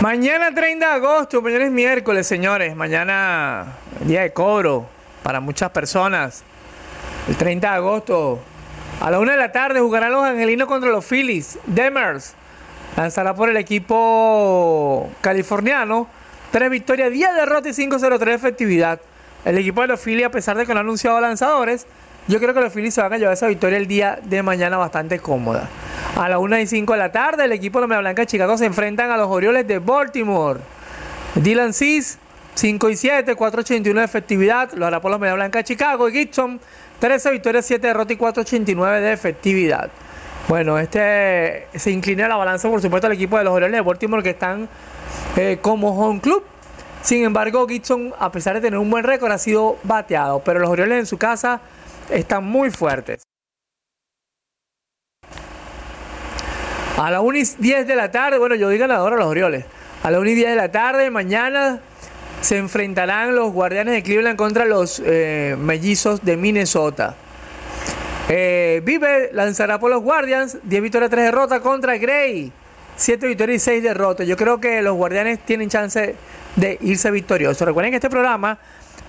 Mañana 0.01 0.55
30 0.55 0.87
de 0.87 0.91
agosto, 0.91 1.43
mañana 1.43 1.65
es 1.65 1.71
miércoles, 1.71 2.25
señores. 2.25 2.75
Mañana 2.75 3.77
día 3.99 4.21
de 4.21 4.33
cobro 4.33 4.87
para 5.21 5.39
muchas 5.39 5.69
personas. 5.69 6.43
El 7.27 7.35
30 7.35 7.69
de 7.69 7.75
agosto, 7.75 8.39
a 8.99 9.11
la 9.11 9.19
1 9.19 9.31
de 9.31 9.37
la 9.37 9.51
tarde, 9.51 9.79
jugarán 9.79 10.11
los 10.11 10.23
angelinos 10.23 10.67
contra 10.67 10.89
los 10.89 11.05
Phillies. 11.05 11.59
Demers 11.67 12.33
lanzará 12.97 13.33
por 13.33 13.49
el 13.49 13.57
equipo 13.57 15.09
californiano. 15.21 16.07
Tres 16.51 16.69
victorias, 16.69 17.11
10 17.11 17.35
derrotas 17.35 17.77
y 17.77 17.87
5-0-3 17.87 18.19
de 18.19 18.33
efectividad. 18.33 18.99
El 19.45 19.57
equipo 19.57 19.81
de 19.81 19.87
los 19.87 19.99
Phillies, 19.99 20.25
a 20.25 20.31
pesar 20.31 20.57
de 20.57 20.65
que 20.65 20.73
no 20.73 20.79
ha 20.79 20.83
anunciado 20.83 21.19
lanzadores, 21.21 21.87
yo 22.27 22.39
creo 22.39 22.53
que 22.53 22.61
los 22.61 22.73
Phillies 22.73 22.93
se 22.93 23.01
van 23.01 23.13
a 23.13 23.17
llevar 23.17 23.33
esa 23.33 23.47
victoria 23.47 23.77
el 23.77 23.87
día 23.87 24.19
de 24.23 24.43
mañana 24.43 24.77
bastante 24.77 25.19
cómoda. 25.19 25.67
A 26.15 26.29
la 26.29 26.37
1 26.39 26.59
y 26.59 26.67
5 26.67 26.93
de 26.93 26.99
la 26.99 27.11
tarde, 27.11 27.45
el 27.45 27.51
equipo 27.51 27.79
de 27.79 27.83
la 27.83 27.87
Media 27.87 28.01
Blanca 28.01 28.21
de 28.21 28.27
Chicago 28.27 28.57
se 28.57 28.65
enfrentan 28.65 29.09
a 29.09 29.17
los 29.17 29.27
Orioles 29.29 29.67
de 29.67 29.79
Baltimore. 29.79 30.59
Dylan 31.35 31.73
Cis, 31.73 32.19
5 32.55 32.89
y 32.89 32.95
7, 32.95 33.35
4.81 33.35 33.93
de 33.93 34.03
efectividad, 34.03 34.71
lo 34.73 34.85
hará 34.85 35.01
por 35.01 35.09
los 35.09 35.19
Media 35.19 35.33
Blanca 35.33 35.59
de 35.59 35.63
Chicago. 35.63 36.09
Y 36.09 36.11
Gibson, 36.11 36.59
13 36.99 37.31
victorias, 37.31 37.65
7 37.65 37.87
derrotas 37.87 38.11
y 38.11 38.19
4.89 38.19 38.99
de 38.99 39.13
efectividad. 39.13 39.89
Bueno, 40.47 40.77
este 40.79 41.67
se 41.75 41.91
inclina 41.91 42.27
la 42.27 42.35
balanza, 42.35 42.69
por 42.69 42.81
supuesto, 42.81 43.07
al 43.07 43.13
equipo 43.13 43.37
de 43.37 43.43
los 43.43 43.53
Orioles 43.53 43.77
de 43.77 43.81
Baltimore 43.81 44.23
que 44.23 44.31
están 44.31 44.67
eh, 45.37 45.59
como 45.61 45.89
home 45.89 46.19
club. 46.19 46.43
Sin 47.01 47.23
embargo, 47.23 47.67
Gibson, 47.67 48.13
a 48.19 48.31
pesar 48.31 48.55
de 48.55 48.61
tener 48.61 48.77
un 48.77 48.89
buen 48.89 49.03
récord, 49.03 49.31
ha 49.31 49.37
sido 49.37 49.77
bateado. 49.83 50.41
Pero 50.43 50.59
los 50.59 50.69
Orioles 50.69 50.99
en 50.99 51.05
su 51.05 51.17
casa 51.17 51.61
están 52.09 52.43
muy 52.43 52.69
fuertes. 52.69 53.23
A 56.97 57.09
la 57.09 57.21
1 57.21 57.37
y 57.37 57.43
10 57.57 57.87
de 57.87 57.95
la 57.95 58.11
tarde, 58.11 58.37
bueno, 58.37 58.55
yo 58.55 58.69
digo 58.69 58.81
ganador 58.81 59.13
a 59.13 59.15
los 59.15 59.25
Orioles. 59.25 59.65
A 60.03 60.11
la 60.11 60.19
1 60.19 60.29
y 60.29 60.35
10 60.35 60.49
de 60.49 60.55
la 60.55 60.71
tarde, 60.71 61.09
mañana 61.09 61.79
se 62.41 62.57
enfrentarán 62.57 63.35
los 63.35 63.51
Guardianes 63.51 63.93
de 63.93 64.03
Cleveland 64.03 64.37
contra 64.37 64.65
los 64.65 65.01
eh, 65.03 65.55
Mellizos 65.57 66.23
de 66.23 66.37
Minnesota. 66.37 67.15
Eh, 68.33 68.81
Vive 68.85 69.29
lanzará 69.33 69.77
por 69.77 69.91
los 69.91 70.01
Guardians, 70.01 70.57
10 70.63 70.81
victorias, 70.81 71.11
3 71.11 71.25
derrotas 71.25 71.59
contra 71.59 71.97
Gray. 71.97 72.49
7 72.95 73.27
victorias 73.27 73.57
y 73.57 73.65
6 73.65 73.83
derrotas. 73.83 74.25
Yo 74.25 74.37
creo 74.37 74.61
que 74.61 74.81
los 74.81 74.95
Guardianes 74.95 75.39
tienen 75.39 75.67
chance 75.67 76.15
de 76.55 76.77
irse 76.79 77.11
victoriosos. 77.11 77.67
Recuerden 77.67 77.91
que 77.91 77.97
este 77.97 78.09
programa 78.09 78.57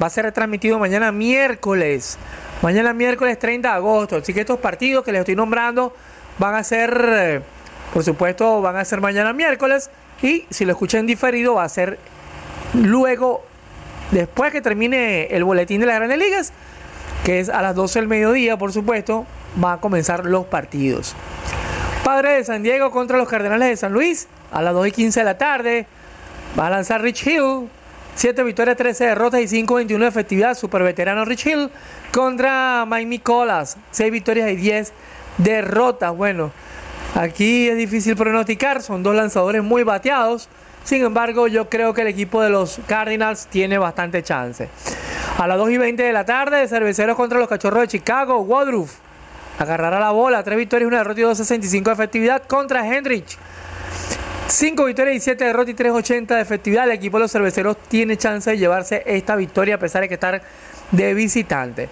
va 0.02 0.08
a 0.08 0.10
ser 0.10 0.24
retransmitido 0.24 0.76
mañana 0.80 1.12
miércoles. 1.12 2.18
Mañana 2.62 2.92
miércoles 2.94 3.38
30 3.38 3.68
de 3.68 3.74
agosto. 3.76 4.16
Así 4.16 4.34
que 4.34 4.40
estos 4.40 4.58
partidos 4.58 5.04
que 5.04 5.12
les 5.12 5.20
estoy 5.20 5.36
nombrando 5.36 5.94
van 6.38 6.56
a 6.56 6.64
ser, 6.64 7.42
por 7.94 8.02
supuesto, 8.02 8.60
van 8.60 8.74
a 8.74 8.84
ser 8.84 9.00
mañana 9.00 9.32
miércoles. 9.32 9.88
Y 10.20 10.46
si 10.50 10.64
lo 10.64 10.72
escuchan 10.72 11.06
diferido, 11.06 11.54
va 11.54 11.62
a 11.62 11.68
ser 11.68 11.96
luego, 12.74 13.44
después 14.10 14.50
que 14.50 14.60
termine 14.60 15.26
el 15.26 15.44
boletín 15.44 15.80
de 15.80 15.86
las 15.86 15.94
grandes 15.94 16.18
ligas, 16.18 16.52
que 17.24 17.40
es 17.40 17.48
a 17.48 17.62
las 17.62 17.74
12 17.74 18.00
del 18.00 18.08
mediodía, 18.08 18.56
por 18.56 18.72
supuesto, 18.72 19.26
van 19.56 19.78
a 19.78 19.80
comenzar 19.80 20.24
los 20.24 20.46
partidos. 20.46 21.14
Padre 22.04 22.32
de 22.32 22.44
San 22.44 22.62
Diego 22.62 22.90
contra 22.90 23.16
los 23.16 23.28
Cardenales 23.28 23.68
de 23.68 23.76
San 23.76 23.92
Luis, 23.92 24.26
a 24.50 24.60
las 24.60 24.74
2 24.74 24.88
y 24.88 24.92
15 24.92 25.20
de 25.20 25.24
la 25.24 25.38
tarde. 25.38 25.86
Va 26.58 26.66
a 26.66 26.70
lanzar 26.70 27.00
Rich 27.00 27.26
Hill, 27.26 27.68
7 28.16 28.42
victorias, 28.42 28.76
13 28.76 29.06
derrotas 29.06 29.40
y 29.40 29.62
5-21 29.64 29.98
de 29.98 30.06
efectividad. 30.08 30.54
Super 30.56 30.82
veterano 30.82 31.24
Rich 31.24 31.46
Hill 31.46 31.70
contra 32.12 32.84
Mike 32.86 33.06
Nicolas, 33.06 33.76
6 33.92 34.12
victorias 34.12 34.50
y 34.50 34.56
10 34.56 34.92
derrotas. 35.38 36.14
Bueno, 36.14 36.50
aquí 37.14 37.68
es 37.68 37.76
difícil 37.76 38.16
pronosticar, 38.16 38.82
son 38.82 39.02
dos 39.02 39.14
lanzadores 39.14 39.62
muy 39.62 39.82
bateados. 39.82 40.48
Sin 40.84 41.02
embargo, 41.04 41.46
yo 41.46 41.68
creo 41.68 41.94
que 41.94 42.02
el 42.02 42.08
equipo 42.08 42.42
de 42.42 42.50
los 42.50 42.80
Cardinals 42.86 43.46
tiene 43.46 43.78
bastante 43.78 44.22
chance. 44.22 44.68
A 45.38 45.46
las 45.46 45.56
2 45.58 45.70
y 45.70 45.78
20 45.78 46.02
de 46.02 46.12
la 46.12 46.24
tarde, 46.24 46.66
cerveceros 46.68 47.16
contra 47.16 47.38
los 47.38 47.48
cachorros 47.48 47.82
de 47.82 47.88
Chicago. 47.88 48.40
Woodruff 48.40 48.94
agarrará 49.58 50.00
la 50.00 50.10
bola. 50.10 50.42
3 50.42 50.56
victorias, 50.56 50.88
1 50.88 50.98
derrota 50.98 51.20
y 51.20 51.24
2.65 51.24 51.84
de 51.84 51.92
efectividad 51.92 52.42
contra 52.44 52.86
Hendrich. 52.86 53.38
5 54.48 54.84
victorias 54.84 55.16
y 55.16 55.20
7 55.20 55.44
derrotas 55.44 55.70
y 55.70 55.74
3.80 55.74 56.26
de 56.26 56.40
efectividad. 56.40 56.84
El 56.84 56.92
equipo 56.92 57.16
de 57.16 57.22
los 57.22 57.32
cerveceros 57.32 57.76
tiene 57.88 58.16
chance 58.16 58.50
de 58.50 58.58
llevarse 58.58 59.02
esta 59.06 59.36
victoria 59.36 59.76
a 59.76 59.78
pesar 59.78 60.02
de 60.02 60.08
que 60.08 60.14
estar 60.14 60.42
de 60.90 61.14
visitante. 61.14 61.88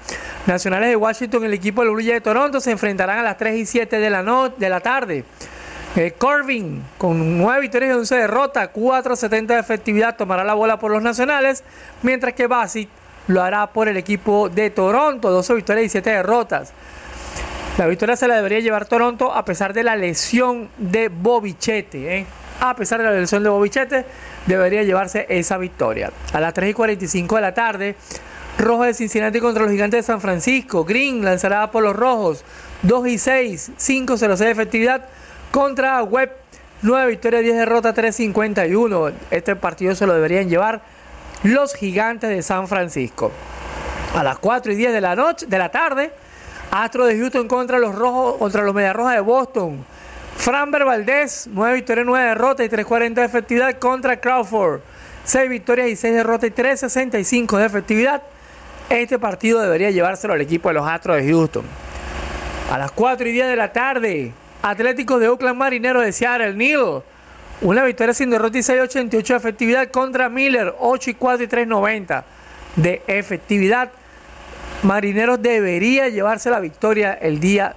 Nacionales 0.47 0.91
de 0.91 0.97
Washington, 0.97 1.45
el 1.45 1.55
equipo 1.55 1.81
de 1.81 1.87
los 1.87 1.95
Blue 1.97 2.05
de 2.05 2.21
Toronto 2.21 2.61
se 2.61 2.71
enfrentarán 2.71 3.19
a 3.19 3.23
las 3.23 3.39
3 3.39 3.57
y 3.57 3.67
7 3.67 3.99
de 3.99 4.11
la, 4.11 4.23
no 4.23 4.51
de 4.51 4.69
la 4.69 4.81
tarde. 4.81 5.25
Eh, 5.97 6.13
Corbin, 6.17 6.85
con 6.99 7.39
9 7.39 7.63
victorias 7.63 7.91
y 7.91 7.99
11 7.99 8.15
derrotas, 8.15 8.71
4.70 8.73 9.47
de 9.47 9.59
efectividad, 9.59 10.17
tomará 10.17 10.45
la 10.45 10.55
bola 10.55 10.79
por 10.79 10.93
los 10.93 11.03
nacionales, 11.03 11.65
mientras 12.03 12.35
que 12.35 12.47
Bassett 12.47 12.89
lo 13.27 13.43
hará 13.43 13.67
por 13.67 13.89
el 13.89 13.97
equipo 13.97 14.49
de 14.49 14.71
Toronto, 14.71 15.31
12 15.31 15.55
victorias 15.55 15.87
y 15.87 15.89
7 15.89 16.11
derrotas. 16.11 16.73
La 17.77 17.87
victoria 17.87 18.15
se 18.15 18.29
la 18.29 18.37
debería 18.37 18.61
llevar 18.61 18.87
Toronto 18.87 19.33
a 19.33 19.45
pesar 19.45 19.73
de 19.73 19.83
la 19.83 19.97
lesión 19.97 20.69
de 20.79 21.09
Bobichete. 21.09 22.19
¿eh? 22.19 22.27
A 22.61 22.77
pesar 22.77 23.01
de 23.01 23.07
la 23.07 23.13
lesión 23.13 23.43
de 23.43 23.49
Bobichete, 23.49 24.05
debería 24.47 24.85
llevarse 24.85 25.27
esa 25.29 25.59
victoria. 25.59 26.13
A 26.33 26.41
las 26.41 26.55
3 26.55 26.71
y 26.71 26.75
45 26.75 27.35
de 27.37 27.43
la 27.43 27.55
tarde, 27.55 27.97
Rojos 28.59 28.87
de 28.87 28.95
Cincinnati 28.95 29.41
contra 29.41 29.63
los 29.63 29.73
Gigantes 29.73 29.99
de 29.99 30.03
San 30.05 30.21
Francisco. 30.21 30.85
Green 30.85 31.25
lanzará 31.25 31.69
por 31.71 31.83
los 31.83 31.97
Rojos. 31.97 32.45
2 32.83 33.09
y 33.09 33.19
6, 33.19 33.73
5-0-6 33.79 34.37
de 34.37 34.51
efectividad 34.51 35.09
contra 35.51 36.03
Webb. 36.03 36.31
9 36.83 37.11
victorias, 37.11 37.43
10 37.43 37.57
derrotas, 37.57 37.95
351. 37.95 39.13
Este 39.31 39.55
partido 39.55 39.95
se 39.95 40.07
lo 40.07 40.15
deberían 40.15 40.49
llevar 40.49 40.81
los 41.43 41.75
gigantes 41.75 42.31
de 42.31 42.43
San 42.43 42.69
Francisco. 42.69 43.31
A 44.15 44.23
las 44.25 44.39
4 44.39 44.73
y 44.73 44.77
10 44.77 44.93
de 44.95 45.01
la 45.01 45.15
noche, 45.15 45.47
de 45.47 45.59
la 45.59 45.71
tarde, 45.71 46.11
Astro 46.71 47.05
de 47.05 47.19
Houston 47.19 47.49
contra 47.49 47.79
los 47.79 47.95
rojos, 47.95 48.39
contra 48.39 48.63
los 48.63 48.75
Mediarrojas 48.75 49.15
de 49.15 49.21
Boston. 49.21 49.85
Framber 50.37 50.87
Valdez, 50.87 51.49
9 51.53 51.75
victorias, 51.75 52.07
9 52.07 52.29
derrotas 52.29 52.65
y 52.65 52.69
340 52.71 53.21
de 53.21 53.27
efectividad 53.27 53.79
contra 53.79 54.19
Crawford. 54.19 54.81
6 55.25 55.51
victorias 55.51 55.89
y 55.89 55.97
6 55.97 56.15
derrotas 56.15 56.49
y 56.49 56.51
365 56.53 57.59
de 57.59 57.67
efectividad. 57.67 58.23
Este 58.89 59.19
partido 59.19 59.61
debería 59.61 59.91
llevárselo 59.91 60.33
al 60.33 60.41
equipo 60.41 60.69
de 60.71 60.75
los 60.75 60.89
Astros 60.89 61.19
de 61.19 61.31
Houston. 61.31 61.65
A 62.73 62.79
las 62.79 62.91
4 62.93 63.29
y 63.29 63.33
10 63.33 63.49
de 63.49 63.57
la 63.57 63.73
tarde, 63.73 64.33
Atléticos 64.63 65.21
de 65.21 65.29
Oakland 65.29 65.57
Marineros 65.57 66.05
de 66.05 66.13
Seattle, 66.13 66.55
Neil. 66.55 67.03
Una 67.63 67.85
victoria 67.85 68.15
sin 68.15 68.31
derrota 68.31 68.59
y 68.59 68.63
6.88 68.63 69.27
de 69.27 69.37
efectividad 69.37 69.91
contra 69.91 70.29
Miller, 70.29 70.75
8 70.79 71.11
y 71.11 71.15
4 71.15 71.45
y 71.45 71.47
3.90 71.47 72.25
de 72.77 73.03
efectividad. 73.07 73.91
Marineros 74.83 75.43
debería 75.43 76.09
llevarse 76.09 76.51
la 76.51 76.61
victoria 76.61 77.13
el 77.13 77.39
día 77.39 77.75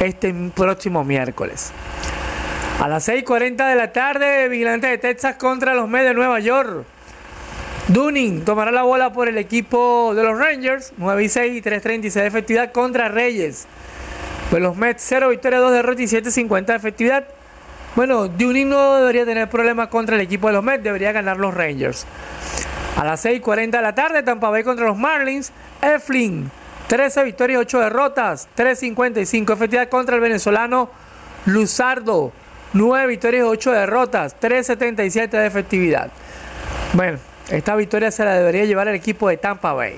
este 0.00 0.34
próximo 0.54 1.04
miércoles. 1.04 1.72
A 2.80 2.88
las 2.88 3.08
6.40 3.08 3.68
de 3.68 3.74
la 3.74 3.92
tarde, 3.92 4.48
Vigilantes 4.48 4.90
de 4.90 4.98
Texas 4.98 5.36
contra 5.36 5.74
los 5.74 5.88
Mets 5.88 6.04
de 6.04 6.14
Nueva 6.14 6.38
York. 6.40 6.84
Dunning 7.88 8.44
tomará 8.44 8.70
la 8.70 8.82
bola 8.82 9.12
por 9.12 9.28
el 9.28 9.38
equipo 9.38 10.12
de 10.14 10.22
los 10.22 10.38
Rangers, 10.38 10.92
9 10.98 11.24
y 11.24 11.28
6 11.28 11.56
y 11.56 11.62
3.36 11.62 12.12
de 12.12 12.26
efectividad 12.26 12.72
contra 12.72 13.08
Reyes. 13.08 13.66
Pues 14.50 14.62
los 14.62 14.76
Mets 14.76 15.02
0 15.06 15.28
victoria, 15.28 15.58
2 15.58 15.72
derrotas 15.72 16.00
y 16.00 16.16
7.50 16.16 16.66
de 16.66 16.76
efectividad. 16.76 17.24
Bueno, 17.96 18.28
Dunning 18.28 18.68
no 18.68 18.96
debería 18.96 19.24
tener 19.24 19.50
problemas 19.50 19.88
contra 19.88 20.16
el 20.16 20.22
equipo 20.22 20.46
de 20.46 20.54
los 20.54 20.64
Mets, 20.64 20.84
debería 20.84 21.12
ganar 21.12 21.36
los 21.36 21.52
Rangers. 21.52 22.06
A 22.96 23.04
las 23.04 23.24
6.40 23.24 23.70
de 23.70 23.82
la 23.82 23.94
tarde, 23.94 24.22
Tampa 24.22 24.50
Bay 24.50 24.64
contra 24.64 24.86
los 24.86 24.96
Marlins. 24.96 25.52
Eflin, 25.82 26.50
13 26.88 27.24
victorias, 27.24 27.60
8 27.60 27.80
derrotas, 27.80 28.48
3.55 28.56 29.46
de 29.46 29.52
efectividad 29.52 29.88
contra 29.88 30.16
el 30.16 30.20
venezolano 30.20 30.90
Luzardo. 31.46 32.32
9 32.72 33.06
victorias, 33.06 33.46
8 33.46 33.72
derrotas, 33.72 34.36
3.77 34.40 35.30
de 35.30 35.46
efectividad. 35.46 36.10
Bueno, 36.94 37.18
esta 37.50 37.76
victoria 37.76 38.10
se 38.10 38.24
la 38.24 38.34
debería 38.34 38.64
llevar 38.64 38.88
el 38.88 38.94
equipo 38.94 39.28
de 39.28 39.36
Tampa 39.36 39.72
Bay. 39.74 39.94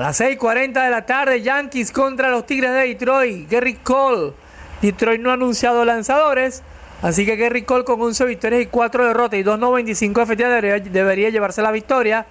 A 0.00 0.04
las 0.04 0.18
6.40 0.18 0.82
de 0.82 0.88
la 0.88 1.04
tarde, 1.04 1.42
Yankees 1.42 1.92
contra 1.92 2.30
los 2.30 2.46
Tigres 2.46 2.70
de 2.70 2.86
Detroit. 2.86 3.50
Gary 3.50 3.74
Cole. 3.74 4.32
Detroit 4.80 5.20
no 5.20 5.28
ha 5.28 5.34
anunciado 5.34 5.84
lanzadores. 5.84 6.62
Así 7.02 7.26
que 7.26 7.36
Gary 7.36 7.64
Cole 7.64 7.84
con 7.84 8.00
11 8.00 8.24
victorias 8.24 8.62
y 8.62 8.66
4 8.66 9.08
derrotas 9.08 9.38
y 9.38 9.44
2.95 9.44 10.14
de 10.14 10.22
efectividad 10.22 10.54
debería, 10.54 10.90
debería, 10.90 11.28
llevarse 11.28 11.60
la 11.60 11.70
victoria. 11.70 12.24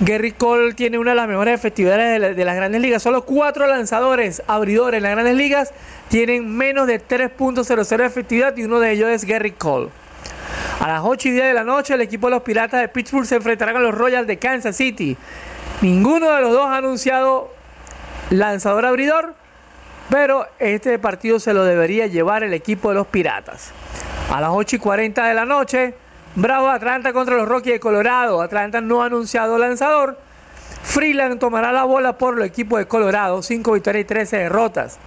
Gary 0.00 0.32
Cole 0.32 0.74
tiene 0.74 0.98
una 0.98 1.12
de 1.12 1.16
las 1.16 1.26
mejores 1.26 1.54
efectividades 1.54 2.12
de, 2.12 2.18
la, 2.18 2.34
de 2.34 2.44
las 2.44 2.54
grandes 2.54 2.82
ligas. 2.82 3.02
Solo 3.02 3.24
4 3.24 3.66
lanzadores 3.66 4.42
abridores 4.46 4.98
en 4.98 5.04
las 5.04 5.12
grandes 5.12 5.36
ligas 5.36 5.72
tienen 6.10 6.54
menos 6.54 6.86
de 6.86 7.00
3.00 7.00 7.96
de 7.96 8.04
efectividad 8.04 8.54
y 8.58 8.64
uno 8.64 8.78
de 8.78 8.90
ellos 8.90 9.08
es 9.08 9.24
Gary 9.24 9.52
Cole. 9.52 9.88
A 10.80 10.88
las 10.88 11.00
8 11.02 11.28
y 11.28 11.32
10 11.32 11.44
de 11.44 11.54
la 11.54 11.64
noche, 11.64 11.94
el 11.94 12.00
equipo 12.02 12.26
de 12.26 12.32
los 12.32 12.42
Piratas 12.42 12.80
de 12.82 12.88
Pittsburgh 12.88 13.24
se 13.24 13.36
enfrentará 13.36 13.72
con 13.72 13.82
los 13.82 13.94
Royals 13.94 14.26
de 14.26 14.38
Kansas 14.38 14.76
City. 14.76 15.16
Ninguno 15.82 16.30
de 16.32 16.42
los 16.42 16.52
dos 16.52 16.66
ha 16.66 16.76
anunciado 16.76 17.50
lanzador 18.28 18.84
abridor, 18.84 19.34
pero 20.10 20.46
este 20.58 20.98
partido 20.98 21.40
se 21.40 21.54
lo 21.54 21.64
debería 21.64 22.06
llevar 22.06 22.42
el 22.42 22.52
equipo 22.52 22.90
de 22.90 22.96
los 22.96 23.06
Piratas. 23.06 23.72
A 24.30 24.42
las 24.42 24.50
8 24.52 24.76
y 24.76 24.78
40 24.78 25.24
de 25.24 25.34
la 25.34 25.46
noche, 25.46 25.94
Bravo 26.34 26.68
Atlanta 26.68 27.14
contra 27.14 27.36
los 27.36 27.48
Rockies 27.48 27.74
de 27.74 27.80
Colorado. 27.80 28.42
Atlanta 28.42 28.82
no 28.82 29.02
ha 29.02 29.06
anunciado 29.06 29.56
lanzador. 29.56 30.18
Freeland 30.82 31.40
tomará 31.40 31.72
la 31.72 31.84
bola 31.84 32.18
por 32.18 32.38
el 32.38 32.44
equipo 32.44 32.76
de 32.76 32.86
Colorado, 32.86 33.42
5 33.42 33.72
victorias 33.72 34.02
y 34.02 34.06
13 34.06 34.36
derrotas. 34.36 34.98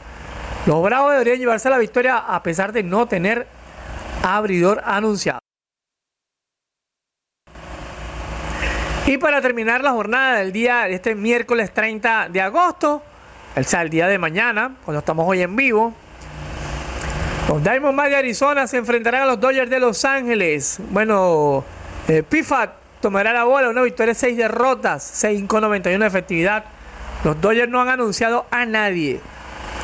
Los 0.66 0.82
Bravos 0.82 1.12
deberían 1.12 1.38
llevarse 1.38 1.70
la 1.70 1.78
victoria 1.78 2.18
a 2.18 2.42
pesar 2.42 2.74
de 2.74 2.82
no 2.82 3.06
tener 3.06 3.46
abridor 4.24 4.82
anunciado. 4.86 5.43
Y 9.06 9.18
para 9.18 9.42
terminar 9.42 9.84
la 9.84 9.92
jornada 9.92 10.38
del 10.38 10.54
día 10.54 10.84
de 10.84 10.96
este 10.96 11.14
miércoles 11.14 11.74
30 11.74 12.30
de 12.30 12.40
agosto, 12.40 13.04
sea, 13.66 13.82
el 13.82 13.90
día 13.90 14.08
de 14.08 14.18
mañana, 14.18 14.76
cuando 14.86 15.00
estamos 15.00 15.26
hoy 15.28 15.42
en 15.42 15.58
vivo, 15.58 15.94
los 17.50 17.62
Diamondbacks 17.62 18.10
de 18.10 18.16
Arizona 18.16 18.66
se 18.66 18.78
enfrentarán 18.78 19.24
a 19.24 19.26
los 19.26 19.42
Dodgers 19.42 19.70
de 19.70 19.82
Los 19.82 20.06
Ángeles. 20.06 20.80
Bueno, 20.90 21.66
eh, 22.08 22.24
Pifat 22.24 22.72
tomará 23.02 23.34
la 23.34 23.44
bola, 23.44 23.70
una 23.70 23.82
victoria, 23.82 24.14
seis 24.14 24.38
derrotas, 24.38 25.22
5.91 25.22 26.00
de 26.00 26.08
efectividad. 26.08 26.64
Los 27.26 27.42
Dodgers 27.42 27.70
no 27.70 27.82
han 27.82 27.90
anunciado 27.90 28.46
a 28.52 28.66
nadie. 28.66 29.20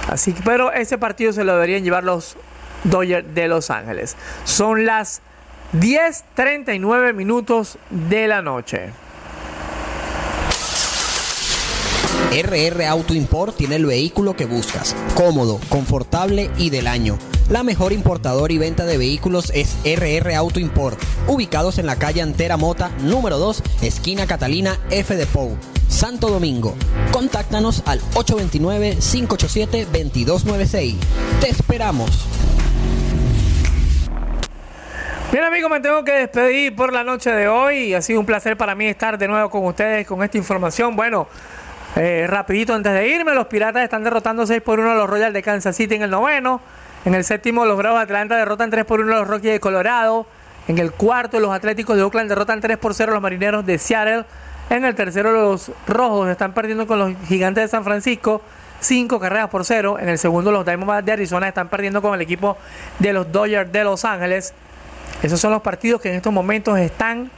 Así 0.10 0.32
que, 0.32 0.42
pero 0.44 0.72
ese 0.72 0.98
partido 0.98 1.34
se 1.34 1.44
lo 1.44 1.54
deberían 1.56 1.84
llevar 1.84 2.06
los 2.06 2.38
Dodgers 2.86 3.36
de 3.36 3.50
Los 3.50 3.70
Ángeles. 3.70 4.16
Son 4.46 4.86
las 4.86 5.22
10.39 5.74 7.14
minutos 7.14 7.78
de 7.90 8.28
la 8.30 8.42
noche. 8.42 8.92
RR 12.32 12.86
Auto 12.86 13.16
Import 13.16 13.58
tiene 13.58 13.78
el 13.78 13.88
vehículo 13.88 14.36
que 14.36 14.46
buscas. 14.46 14.96
Cómodo, 15.16 15.60
confortable 15.68 16.52
y 16.58 16.70
del 16.70 16.86
año. 16.86 17.18
La 17.50 17.64
mejor 17.64 17.92
importadora 17.92 18.54
y 18.54 18.60
venta 18.60 18.86
de 18.86 19.00
vehículos 19.00 19.52
es 19.56 19.76
RR 19.84 20.36
Auto 20.36 20.60
Import, 20.60 21.00
ubicados 21.26 21.80
en 21.80 21.88
la 21.88 21.96
calle 21.96 22.22
Antera 22.22 22.56
Mota, 22.56 22.92
número 23.02 23.40
2, 23.40 23.64
esquina 23.82 24.28
Catalina 24.28 24.78
F 24.92 25.16
de 25.16 25.26
Pou, 25.26 25.58
Santo 25.88 26.30
Domingo. 26.30 26.76
Contáctanos 27.12 27.82
al 27.88 28.00
829-587-2296. 28.14 30.98
Te 31.42 31.50
esperamos. 31.50 32.28
Bien 35.32 35.44
amigos, 35.44 35.72
me 35.72 35.80
tengo 35.80 36.04
que 36.04 36.12
despedir 36.12 36.76
por 36.76 36.94
la 36.94 37.04
noche 37.04 37.32
de 37.32 37.48
hoy. 37.48 37.96
Ha 37.96 38.04
sido 38.04 38.20
un 38.20 38.28
placer 38.28 38.56
para 38.56 38.76
mí 38.76 38.86
estar 38.86 39.18
de 39.18 39.28
nuevo 39.28 39.50
con 39.50 39.66
ustedes 39.66 40.06
con 40.06 40.24
esta 40.24 40.38
información. 40.38 40.96
Bueno, 40.96 41.28
eh, 42.00 42.28
rapidito 42.28 42.74
antes 42.74 42.94
de 42.94 43.10
irme, 43.10 43.34
los 43.36 43.48
Piratas 43.48 43.84
están 43.84 44.06
derrotando 44.06 44.48
6 44.48 44.62
por 44.62 44.80
1 44.80 44.92
a 44.92 44.96
los 44.96 45.10
Royals 45.10 45.34
de 45.34 45.44
Kansas 45.44 45.76
City 45.76 45.96
en 45.96 46.04
el 46.04 46.10
noveno. 46.10 46.62
En 47.04 47.14
el 47.14 47.26
séptimo, 47.26 47.66
los 47.66 47.78
Bravos 47.78 48.00
de 48.00 48.04
Atlanta 48.04 48.38
derrotan 48.38 48.70
3 48.70 48.86
por 48.86 49.02
1 49.02 49.14
a 49.14 49.20
los 49.20 49.28
Rockies 49.28 49.52
de 49.52 49.60
Colorado. 49.60 50.26
En 50.70 50.78
el 50.78 50.94
cuarto, 50.94 51.42
los 51.42 51.52
Atléticos 51.52 51.98
de 51.98 52.04
Oakland 52.04 52.30
derrotan 52.30 52.62
3 52.62 52.78
por 52.78 52.94
0 52.94 53.12
a 53.12 53.16
los 53.16 53.22
Marineros 53.22 53.66
de 53.66 53.78
Seattle. 53.78 54.24
En 54.70 54.86
el 54.86 54.96
tercero, 54.96 55.32
los 55.34 55.72
Rojos 55.88 56.30
están 56.30 56.54
perdiendo 56.54 56.88
con 56.88 57.00
los 57.00 57.12
Gigantes 57.28 57.66
de 57.66 57.68
San 57.68 57.84
Francisco. 57.84 58.42
5 58.80 59.20
carreras 59.20 59.50
por 59.50 59.66
0. 59.66 59.98
En 60.00 60.08
el 60.08 60.18
segundo, 60.18 60.54
los 60.54 60.66
Diamondbacks 60.66 61.06
de 61.06 61.12
Arizona 61.12 61.50
están 61.50 61.68
perdiendo 61.68 62.02
con 62.02 62.14
el 62.14 62.22
equipo 62.22 62.56
de 63.00 63.12
los 63.12 63.30
Dodgers 63.30 63.72
de 63.72 63.84
Los 63.84 64.06
Ángeles. 64.06 64.54
Esos 65.22 65.40
son 65.42 65.52
los 65.52 65.62
partidos 65.62 66.00
que 66.00 66.10
en 66.10 66.16
estos 66.16 66.32
momentos 66.32 66.80
están 66.80 67.30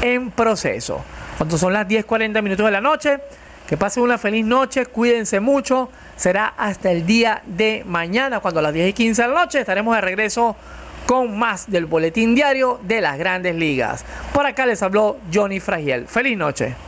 en 0.00 0.30
proceso. 0.30 1.02
Cuando 1.38 1.58
son 1.58 1.72
las 1.72 1.88
10.40 1.88 2.40
minutos 2.42 2.66
de 2.66 2.72
la 2.72 2.80
noche. 2.80 3.18
Que 3.68 3.76
pasen 3.76 4.02
una 4.02 4.16
feliz 4.16 4.46
noche, 4.46 4.86
cuídense 4.86 5.40
mucho. 5.40 5.90
Será 6.16 6.54
hasta 6.56 6.90
el 6.90 7.04
día 7.04 7.42
de 7.44 7.84
mañana, 7.86 8.40
cuando 8.40 8.60
a 8.60 8.62
las 8.62 8.72
10 8.72 8.88
y 8.88 8.92
15 8.94 9.20
de 9.20 9.28
la 9.28 9.34
noche 9.34 9.60
estaremos 9.60 9.94
de 9.94 10.00
regreso 10.00 10.56
con 11.04 11.38
más 11.38 11.70
del 11.70 11.84
boletín 11.84 12.34
diario 12.34 12.80
de 12.82 13.02
las 13.02 13.18
grandes 13.18 13.54
ligas. 13.54 14.06
Por 14.32 14.46
acá 14.46 14.64
les 14.64 14.82
habló 14.82 15.18
Johnny 15.32 15.60
Fragiel. 15.60 16.06
Feliz 16.06 16.38
noche. 16.38 16.87